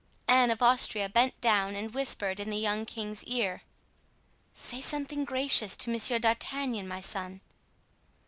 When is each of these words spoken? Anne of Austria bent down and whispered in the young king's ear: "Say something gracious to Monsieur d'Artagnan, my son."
Anne 0.27 0.49
of 0.49 0.63
Austria 0.63 1.07
bent 1.07 1.39
down 1.41 1.75
and 1.75 1.93
whispered 1.93 2.39
in 2.39 2.49
the 2.49 2.57
young 2.57 2.87
king's 2.87 3.23
ear: 3.25 3.61
"Say 4.51 4.81
something 4.81 5.25
gracious 5.25 5.75
to 5.77 5.91
Monsieur 5.91 6.17
d'Artagnan, 6.17 6.87
my 6.87 7.01
son." 7.01 7.39